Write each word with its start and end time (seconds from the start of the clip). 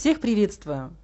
Всех 0.00 0.20
приветствую! 0.20 0.96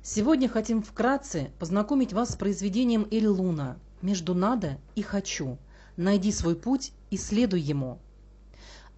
Сегодня 0.00 0.48
хотим 0.48 0.80
вкратце 0.80 1.50
познакомить 1.58 2.12
вас 2.12 2.30
с 2.30 2.36
произведением 2.36 3.08
Эль 3.10 3.26
Луна 3.26 3.78
«Между 4.00 4.32
надо 4.32 4.78
и 4.94 5.02
хочу». 5.02 5.58
Найди 5.96 6.30
свой 6.30 6.54
путь 6.54 6.92
и 7.10 7.16
следуй 7.16 7.60
ему. 7.60 7.98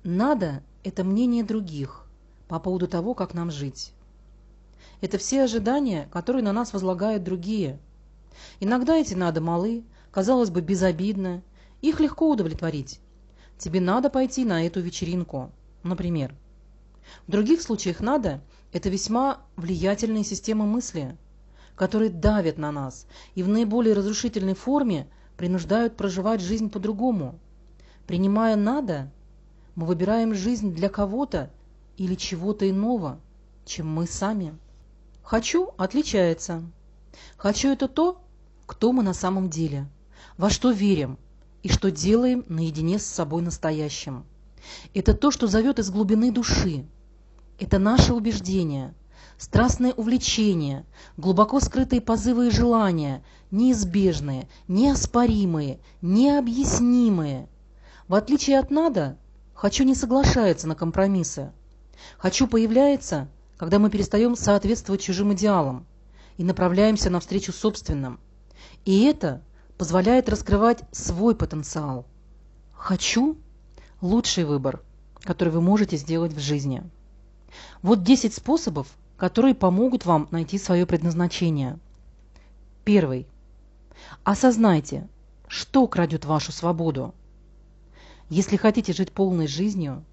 Надо– 0.04 0.62
это 0.84 1.04
мнение 1.04 1.42
других 1.42 2.04
по 2.48 2.60
поводу 2.60 2.86
того, 2.86 3.14
как 3.14 3.32
нам 3.32 3.50
жить. 3.50 3.94
Это 5.00 5.16
все 5.16 5.44
ожидания, 5.44 6.06
которые 6.12 6.42
на 6.42 6.52
нас 6.52 6.74
возлагают 6.74 7.24
другие. 7.24 7.78
Иногда 8.60 8.94
эти 8.94 9.14
надо 9.14 9.40
малы, 9.40 9.84
казалось 10.10 10.50
бы, 10.50 10.60
безобидны, 10.60 11.42
их 11.80 11.98
легко 11.98 12.28
удовлетворить. 12.28 13.00
Тебе 13.56 13.80
надо 13.80 14.10
пойти 14.10 14.44
на 14.44 14.66
эту 14.66 14.80
вечеринку, 14.80 15.50
например. 15.82 16.34
В 17.26 17.32
других 17.32 17.62
случаях 17.62 18.00
надо– 18.00 18.40
это 18.72 18.88
весьма 18.88 19.38
влиятельные 19.54 20.24
системы 20.24 20.66
мысли, 20.66 21.16
которые 21.76 22.10
давят 22.10 22.58
на 22.58 22.72
нас 22.72 23.06
и 23.36 23.44
в 23.44 23.48
наиболее 23.48 23.94
разрушительной 23.94 24.54
форме 24.54 25.08
принуждают 25.36 25.96
проживать 25.96 26.40
жизнь 26.40 26.70
по-другому. 26.70 27.38
Принимая 28.08 28.56
«надо», 28.56 29.12
мы 29.76 29.86
выбираем 29.86 30.34
жизнь 30.34 30.74
для 30.74 30.88
кого-то 30.88 31.50
или 31.96 32.16
чего-то 32.16 32.68
иного, 32.68 33.20
чем 33.64 33.88
мы 33.88 34.06
сами. 34.06 34.58
«Хочу» 35.22 35.70
отличается. 35.78 36.62
«Хочу»– 37.36 37.68
это 37.70 37.86
то, 37.86 38.20
кто 38.66 38.92
мы 38.92 39.04
на 39.04 39.14
самом 39.14 39.50
деле, 39.50 39.86
во 40.36 40.50
что 40.50 40.72
верим 40.72 41.16
и 41.62 41.68
что 41.68 41.90
делаем 41.92 42.44
наедине 42.48 42.98
с 42.98 43.06
собой 43.06 43.42
настоящим. 43.42 44.24
Это 44.94 45.14
то, 45.14 45.30
что 45.30 45.46
зовет 45.46 45.78
из 45.78 45.90
глубины 45.90 46.32
души– 46.32 46.86
это 47.60 47.78
наши 47.78 48.14
убеждения, 48.14 48.94
страстное 49.36 49.92
увлечение, 49.92 50.86
глубоко 51.18 51.60
скрытые 51.60 52.00
позывы 52.00 52.48
и 52.48 52.50
желания, 52.50 53.22
неизбежные, 53.50 54.48
неоспоримые, 54.66 55.78
необъяснимые. 56.00 57.48
В 58.08 58.14
отличие 58.14 58.58
от 58.58 58.70
«надо», 58.70 59.18
«хочу» 59.52 59.84
не 59.84 59.94
соглашается 59.94 60.66
на 60.68 60.74
компромиссы. 60.74 61.52
«Хочу» 62.16 62.46
появляется, 62.48 63.28
когда 63.58 63.78
мы 63.78 63.90
перестаем 63.90 64.36
соответствовать 64.36 65.02
чужим 65.02 65.34
идеалам 65.34 65.86
и 66.38 66.44
направляемся 66.44 67.10
навстречу 67.10 67.52
собственным. 67.52 68.18
И 68.86 69.04
это 69.04 69.42
позволяет 69.76 70.30
раскрывать 70.30 70.82
свой 70.92 71.36
потенциал. 71.36 72.06
«Хочу»– 72.72 73.36
лучший 74.00 74.44
выбор, 74.44 74.82
который 75.20 75.50
вы 75.50 75.60
можете 75.60 75.98
сделать 75.98 76.32
в 76.32 76.38
жизни. 76.38 76.82
Вот 77.82 78.02
10 78.02 78.34
способов, 78.34 78.88
которые 79.16 79.54
помогут 79.54 80.06
вам 80.06 80.28
найти 80.30 80.58
свое 80.58 80.86
предназначение. 80.86 81.78
Первый. 82.84 83.26
Осознайте, 84.24 85.08
что 85.46 85.86
крадет 85.86 86.24
вашу 86.24 86.52
свободу. 86.52 87.14
Если 88.28 88.56
хотите 88.56 88.92
жить 88.92 89.12
полной 89.12 89.46
жизнью, 89.46 90.04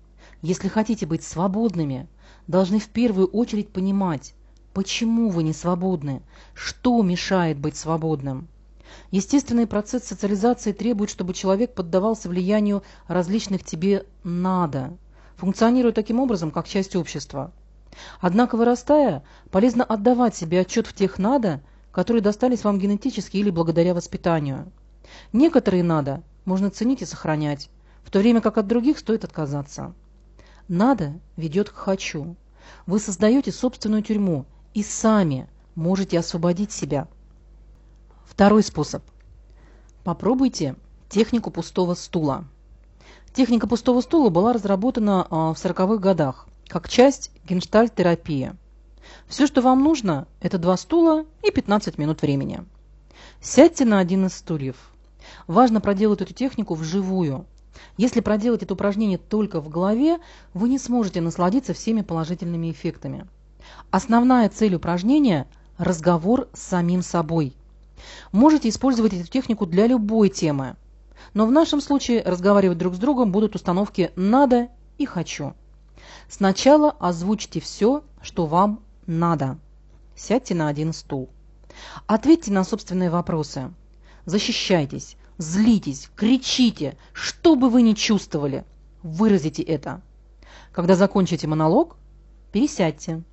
если 0.41 0.67
хотите 0.67 1.05
быть 1.05 1.23
свободными, 1.23 2.07
должны 2.47 2.79
в 2.79 2.87
первую 2.89 3.27
очередь 3.27 3.69
понимать, 3.69 4.33
почему 4.73 5.29
вы 5.29 5.43
не 5.43 5.53
свободны, 5.53 6.21
что 6.53 7.01
мешает 7.01 7.57
быть 7.57 7.77
свободным. 7.77 8.47
Естественный 9.11 9.67
процесс 9.67 10.03
социализации 10.03 10.71
требует, 10.71 11.09
чтобы 11.09 11.33
человек 11.33 11.73
поддавался 11.73 12.29
влиянию 12.29 12.83
различных 13.07 13.63
тебе 13.63 14.05
«надо», 14.23 14.97
функционируя 15.37 15.93
таким 15.93 16.19
образом, 16.19 16.51
как 16.51 16.67
часть 16.67 16.95
общества. 16.95 17.51
Однако, 18.19 18.57
вырастая, 18.57 19.23
полезно 19.49 19.83
отдавать 19.83 20.35
себе 20.35 20.61
отчет 20.61 20.85
в 20.87 20.93
тех 20.93 21.17
«надо», 21.17 21.61
которые 21.91 22.21
достались 22.21 22.63
вам 22.63 22.77
генетически 22.77 23.37
или 23.37 23.49
благодаря 23.49 23.93
воспитанию. 23.93 24.71
Некоторые 25.33 25.83
«надо» 25.83 26.21
можно 26.45 26.69
ценить 26.69 27.01
и 27.01 27.05
сохранять, 27.05 27.69
в 28.03 28.11
то 28.11 28.19
время 28.19 28.41
как 28.41 28.57
от 28.57 28.67
других 28.67 28.99
стоит 28.99 29.23
отказаться. 29.23 29.93
«Надо» 30.67 31.13
ведет 31.37 31.69
к 31.69 31.75
«хочу». 31.75 32.35
Вы 32.85 32.99
создаете 32.99 33.51
собственную 33.51 34.03
тюрьму 34.03 34.45
и 34.73 34.83
сами 34.83 35.47
можете 35.73 36.19
освободить 36.19 36.71
себя. 36.71 37.07
Второй 38.25 38.61
способ. 38.61 39.03
Попробуйте 40.03 40.75
технику 41.09 41.49
пустого 41.49 41.93
стула. 41.93 42.45
Техника 43.37 43.67
пустого 43.67 44.01
стула 44.01 44.31
была 44.31 44.51
разработана 44.51 45.27
а, 45.29 45.53
в 45.53 45.63
40-х 45.63 45.97
годах 45.97 46.47
как 46.67 46.89
часть 46.89 47.29
генштальт-терапии. 47.47 48.53
Все, 49.27 49.45
что 49.45 49.61
вам 49.61 49.83
нужно, 49.83 50.27
это 50.41 50.57
два 50.57 50.75
стула 50.75 51.23
и 51.43 51.51
15 51.51 51.99
минут 51.99 52.23
времени. 52.23 52.63
Сядьте 53.39 53.85
на 53.85 53.99
один 53.99 54.25
из 54.25 54.33
стульев. 54.33 54.75
Важно 55.45 55.81
проделать 55.81 56.21
эту 56.21 56.33
технику 56.33 56.73
вживую. 56.73 57.45
Если 57.95 58.21
проделать 58.21 58.63
это 58.63 58.73
упражнение 58.73 59.19
только 59.19 59.61
в 59.61 59.69
голове, 59.69 60.17
вы 60.55 60.69
не 60.69 60.79
сможете 60.79 61.21
насладиться 61.21 61.75
всеми 61.75 62.01
положительными 62.01 62.71
эффектами. 62.71 63.27
Основная 63.91 64.49
цель 64.49 64.73
упражнения– 64.73 65.45
разговор 65.77 66.47
с 66.53 66.63
самим 66.63 67.03
собой. 67.03 67.53
Можете 68.31 68.69
использовать 68.69 69.13
эту 69.13 69.29
технику 69.29 69.67
для 69.67 69.85
любой 69.85 70.29
темы– 70.29 70.75
но 71.33 71.45
в 71.45 71.51
нашем 71.51 71.81
случае 71.81 72.23
разговаривать 72.23 72.77
друг 72.77 72.95
с 72.95 72.97
другом 72.97 73.31
будут 73.31 73.55
установки 73.55 74.11
«надо» 74.15 74.69
и 74.97 75.05
«хочу». 75.05 75.53
Сначала 76.29 76.91
озвучьте 76.99 77.59
все, 77.59 78.03
что 78.21 78.45
вам 78.45 78.81
надо. 79.05 79.57
Сядьте 80.15 80.55
на 80.55 80.67
один 80.67 80.93
стул. 80.93 81.29
Ответьте 82.05 82.51
на 82.51 82.63
собственные 82.63 83.09
вопросы. 83.09 83.71
Защищайтесь, 84.25 85.15
злитесь, 85.37 86.09
кричите, 86.15 86.97
что 87.13 87.55
бы 87.55 87.69
вы 87.69 87.81
ни 87.81 87.93
чувствовали. 87.93 88.65
Выразите 89.03 89.61
это. 89.63 90.01
Когда 90.71 90.95
закончите 90.95 91.47
монолог, 91.47 91.95
пересядьте 92.51 93.23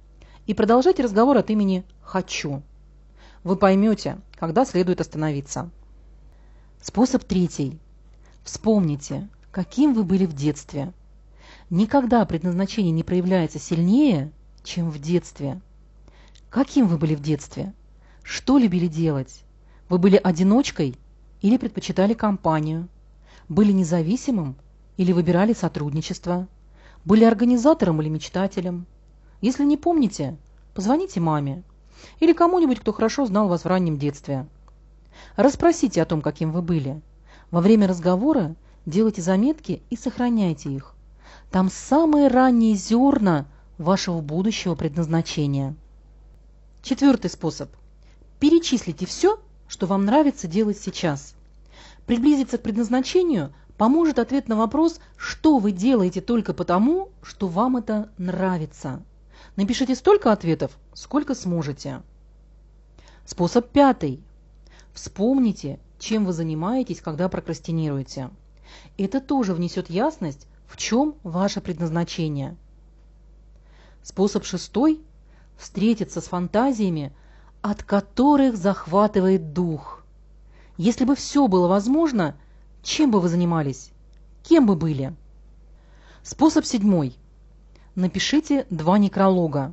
и 0.46 0.54
продолжайте 0.54 1.02
разговор 1.02 1.36
от 1.36 1.50
имени 1.50 1.84
«хочу». 2.02 2.62
Вы 3.42 3.56
поймете, 3.56 4.18
когда 4.38 4.64
следует 4.64 5.00
остановиться. 5.00 5.70
Способ 6.86 7.24
третий. 7.24 7.80
Вспомните, 8.42 9.30
каким 9.50 9.94
вы 9.94 10.04
были 10.04 10.26
в 10.26 10.34
детстве. 10.34 10.92
Никогда 11.70 12.22
предназначение 12.26 12.92
не 12.92 13.02
проявляется 13.02 13.58
сильнее, 13.58 14.30
чем 14.62 14.90
в 14.90 14.98
детстве. 14.98 15.62
Каким 16.50 16.86
вы 16.86 16.98
были 16.98 17.14
в 17.14 17.22
детстве? 17.22 17.72
Что 18.22 18.58
любили 18.58 18.86
делать? 18.86 19.44
Вы 19.88 19.96
были 19.96 20.20
одиночкой 20.22 20.94
или 21.40 21.56
предпочитали 21.56 22.12
компанию? 22.12 22.90
Были 23.48 23.72
независимым 23.72 24.54
или 24.98 25.12
выбирали 25.12 25.54
сотрудничество? 25.54 26.48
Были 27.06 27.24
организатором 27.24 28.02
или 28.02 28.10
мечтателем? 28.10 28.84
Если 29.40 29.64
не 29.64 29.78
помните, 29.78 30.36
позвоните 30.74 31.18
маме 31.18 31.62
или 32.20 32.34
кому-нибудь, 32.34 32.80
кто 32.80 32.92
хорошо 32.92 33.24
знал 33.24 33.48
вас 33.48 33.64
в 33.64 33.68
раннем 33.68 33.96
детстве. 33.96 34.46
Расспросите 35.36 36.02
о 36.02 36.06
том, 36.06 36.22
каким 36.22 36.52
вы 36.52 36.62
были. 36.62 37.00
Во 37.50 37.60
время 37.60 37.86
разговора 37.86 38.54
делайте 38.86 39.22
заметки 39.22 39.82
и 39.90 39.96
сохраняйте 39.96 40.70
их. 40.70 40.94
Там 41.50 41.70
самые 41.70 42.28
ранние 42.28 42.74
зерна 42.74 43.46
вашего 43.78 44.20
будущего 44.20 44.74
предназначения. 44.74 45.74
Четвертый 46.82 47.30
способ. 47.30 47.70
Перечислите 48.40 49.06
все, 49.06 49.40
что 49.68 49.86
вам 49.86 50.04
нравится 50.04 50.46
делать 50.46 50.78
сейчас. 50.78 51.34
Приблизиться 52.06 52.58
к 52.58 52.62
предназначению 52.62 53.54
поможет 53.76 54.18
ответ 54.18 54.48
на 54.48 54.56
вопрос, 54.56 55.00
что 55.16 55.58
вы 55.58 55.72
делаете 55.72 56.20
только 56.20 56.52
потому, 56.52 57.08
что 57.22 57.48
вам 57.48 57.76
это 57.76 58.10
нравится. 58.18 59.02
Напишите 59.56 59.94
столько 59.94 60.32
ответов, 60.32 60.72
сколько 60.92 61.34
сможете. 61.34 62.02
Способ 63.24 63.70
пятый. 63.70 64.22
Вспомните, 64.94 65.80
чем 65.98 66.24
вы 66.24 66.32
занимаетесь, 66.32 67.00
когда 67.00 67.28
прокрастинируете. 67.28 68.30
Это 68.96 69.20
тоже 69.20 69.52
внесет 69.52 69.90
ясность, 69.90 70.46
в 70.66 70.76
чем 70.76 71.16
ваше 71.24 71.60
предназначение. 71.60 72.56
Способ 74.02 74.44
шестой– 74.44 75.00
встретиться 75.58 76.20
с 76.20 76.26
фантазиями, 76.26 77.12
от 77.60 77.82
которых 77.82 78.56
захватывает 78.56 79.52
дух. 79.52 80.04
Если 80.76 81.04
бы 81.04 81.16
все 81.16 81.48
было 81.48 81.66
возможно, 81.66 82.36
чем 82.82 83.10
бы 83.10 83.20
вы 83.20 83.28
занимались? 83.28 83.90
Кем 84.42 84.66
бы 84.66 84.76
были? 84.76 85.14
Способ 86.22 86.64
седьмой. 86.64 87.16
Напишите 87.94 88.66
два 88.70 88.98
некролога. 88.98 89.72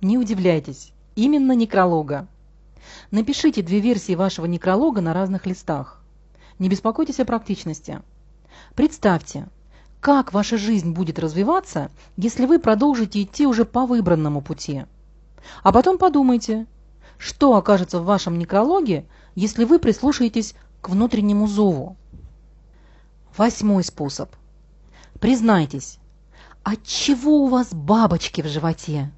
Не 0.00 0.18
удивляйтесь, 0.18 0.92
именно 1.14 1.52
некролога. 1.52 2.28
Напишите 3.10 3.62
две 3.62 3.80
версии 3.80 4.14
вашего 4.14 4.46
некролога 4.46 5.00
на 5.00 5.12
разных 5.12 5.46
листах. 5.46 6.02
Не 6.58 6.68
беспокойтесь 6.68 7.20
о 7.20 7.24
практичности. 7.24 8.00
Представьте, 8.74 9.48
как 10.00 10.32
ваша 10.32 10.56
жизнь 10.56 10.92
будет 10.92 11.18
развиваться, 11.18 11.90
если 12.16 12.46
вы 12.46 12.58
продолжите 12.58 13.22
идти 13.22 13.46
уже 13.46 13.64
по 13.64 13.86
выбранному 13.86 14.40
пути. 14.40 14.84
А 15.62 15.72
потом 15.72 15.98
подумайте, 15.98 16.66
что 17.18 17.56
окажется 17.56 18.00
в 18.00 18.04
вашем 18.04 18.38
некрологе, 18.38 19.06
если 19.34 19.64
вы 19.64 19.78
прислушаетесь 19.78 20.54
к 20.80 20.88
внутреннему 20.88 21.46
зову. 21.46 21.96
Восьмой 23.36 23.84
способ. 23.84 24.30
Признайтесь, 25.20 25.98
от 26.62 26.82
чего 26.84 27.44
у 27.44 27.48
вас 27.48 27.72
бабочки 27.72 28.42
в 28.42 28.46
животе? 28.46 29.12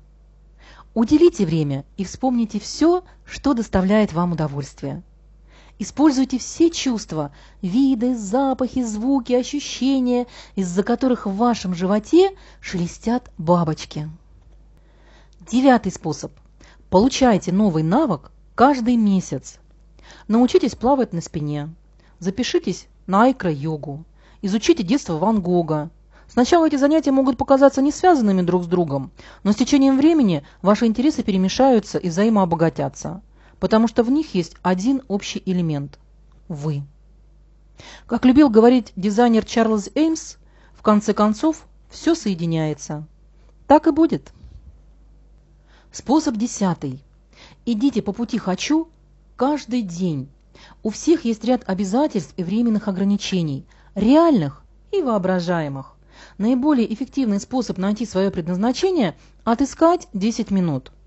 Уделите 0.99 1.47
время 1.47 1.85
и 1.97 2.03
вспомните 2.03 2.59
все, 2.59 3.05
что 3.25 3.55
доставляет 3.55 4.13
вам 4.13 4.33
удовольствие. 4.33 5.05
Используйте 5.79 6.41
все 6.41 6.71
чувства– 6.71 7.31
виды, 7.63 8.17
запахи, 8.17 8.83
звуки, 8.83 9.33
ощущения, 9.33 10.27
из-за 10.57 10.83
которых 10.83 11.25
в 11.25 11.37
вашем 11.37 11.73
животе 11.73 12.37
шелестят 12.61 13.31
бабочки. 13.39 14.11
Девятый 15.49 15.93
способ. 15.93 16.33
Получайте 16.91 17.53
новый 17.53 17.85
навык 17.85 18.33
каждый 18.57 18.97
месяц. 18.97 19.61
Научитесь 20.27 20.75
плавать 20.75 21.13
на 21.13 21.21
спине. 21.21 21.73
Запишитесь 22.19 22.89
на 23.07 23.27
айкро-йогу. 23.27 24.05
Изучите 24.43 24.83
детство 24.83 25.17
Ван 25.17 25.43
Гога. 25.43 25.91
Сначала 26.29 26.67
эти 26.67 26.77
занятия 26.77 27.11
могут 27.11 27.37
показаться 27.37 27.83
не 27.83 27.91
связанными 27.91 28.43
друг 28.43 28.65
с 28.65 28.67
другом, 28.67 29.11
но 29.43 29.53
с 29.53 29.57
течением 29.57 29.97
времени 29.97 30.45
ваши 30.63 30.87
интересы 30.87 31.23
перемешаются 31.23 31.99
и 31.99 32.09
взаимообогатятся 32.09 33.23
потому 33.61 33.89
что 33.89 34.03
в 34.03 34.11
них 34.11 34.35
есть 34.35 34.57
один 34.63 35.03
общий 35.09 35.43
элемент– 35.45 35.99
вы. 36.49 36.83
Как 38.07 38.25
любил 38.25 38.49
говорить 38.49 38.93
дизайнер 38.97 39.45
Чарльз 39.45 39.91
Эймс, 39.95 40.37
в 40.73 40.83
конце 40.83 41.13
концов 41.13 41.67
все 41.91 42.15
соединяется. 42.15 43.07
Так 43.67 43.87
и 43.87 43.91
будет. 43.91 44.33
Способ 45.93 46.37
десятый. 46.37 47.03
Идите 47.67 48.03
по 48.03 48.13
пути 48.13 48.39
«хочу» 48.39 48.89
каждый 49.37 49.83
день. 49.83 50.29
У 50.83 50.91
всех 50.91 51.25
есть 51.25 51.45
ряд 51.45 51.63
обязательств 51.69 52.35
и 52.37 52.43
временных 52.43 52.89
ограничений, 52.89 53.65
реальных 53.95 54.63
и 54.91 55.03
воображаемых. 55.03 55.97
Наиболее 56.39 56.93
эффективный 56.93 57.41
способ 57.41 57.79
найти 57.79 58.07
свое 58.07 58.31
предназначение– 58.31 59.17
отыскать 59.45 60.09
10 60.13 60.51
минут– 60.51 60.93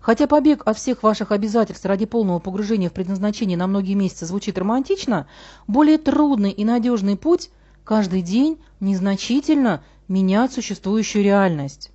Хотя 0.00 0.26
побег 0.26 0.62
от 0.66 0.76
всех 0.76 1.02
ваших 1.02 1.32
обязательств 1.32 1.84
ради 1.84 2.06
полного 2.06 2.38
погружения 2.38 2.88
в 2.88 2.92
предназначение 2.92 3.56
на 3.56 3.66
многие 3.66 3.94
месяцы 3.94 4.26
звучит 4.26 4.58
романтично, 4.58 5.26
более 5.66 5.98
трудный 5.98 6.50
и 6.50 6.64
надежный 6.64 7.16
путь– 7.16 7.50
каждый 7.84 8.22
день 8.22 8.60
незначительно 8.80 9.82
менять 10.08 10.52
существующую 10.52 11.24
реальность. 11.24 11.90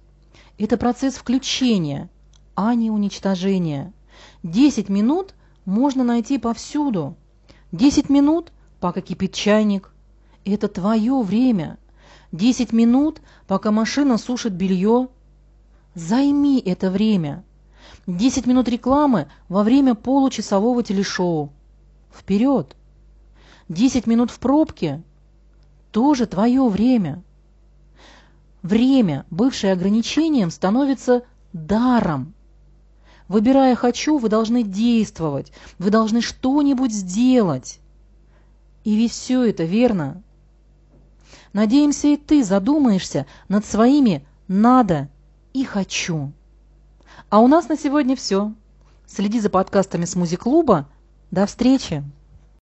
Это 0.57 0.75
процесс 0.77 1.15
включения, 1.15 2.09
а 2.55 2.75
не 2.75 2.91
уничтожения. 2.91 3.93
Десять 4.43 4.89
минут 4.89 5.33
можно 5.65 6.03
найти 6.03 6.37
повсюду. 6.37 7.15
Десять 7.71 8.09
минут, 8.09 8.51
пока 8.79 9.01
кипит 9.01 9.33
чайник. 9.33 9.93
Это 10.43 10.67
твое 10.67 11.21
время. 11.21 11.77
Десять 12.31 12.73
минут, 12.73 13.21
пока 13.47 13.71
машина 13.71 14.17
сушит 14.17 14.53
белье. 14.53 15.09
Займи 15.95 16.59
это 16.59 16.91
время. 16.91 17.43
Десять 18.05 18.45
минут 18.45 18.67
рекламы 18.67 19.27
во 19.49 19.63
время 19.63 19.95
получасового 19.95 20.83
телешоу. 20.83 21.51
Вперед! 22.13 22.75
Десять 23.69 24.07
минут 24.07 24.31
в 24.31 24.39
пробке– 24.39 25.01
тоже 25.91 26.27
твое 26.27 26.67
время. 26.67 27.23
Время, 28.61 29.25
бывшее 29.31 29.73
ограничением, 29.73 30.51
становится 30.51 31.23
даром. 31.53 32.33
Выбирая 33.27 33.75
«хочу», 33.75 34.19
вы 34.19 34.29
должны 34.29 34.61
действовать, 34.61 35.51
вы 35.79 35.89
должны 35.89 36.21
что-нибудь 36.21 36.93
сделать. 36.93 37.79
И 38.83 38.95
ведь 38.95 39.11
все 39.11 39.43
это 39.43 39.63
верно. 39.63 40.21
Надеемся, 41.57 42.09
и 42.09 42.17
ты 42.17 42.43
задумаешься 42.43 43.25
над 43.47 43.65
своими 43.65 44.23
«надо» 44.47 45.09
и 45.53 45.63
«хочу». 45.63 46.31
А 47.29 47.39
у 47.39 47.47
нас 47.47 47.67
на 47.67 47.75
сегодня 47.75 48.15
все. 48.15 48.53
Следи 49.07 49.39
за 49.39 49.49
подкастами 49.49 50.05
с 50.05 50.15
Музик-клуба. 50.15 50.87
До 51.31 51.47
встречи! 51.47 52.03